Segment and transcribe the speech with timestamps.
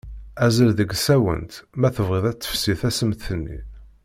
[0.45, 3.59] Azzel deg tsawent, ma tebɣiḍ ad tefsi tassemt-nni.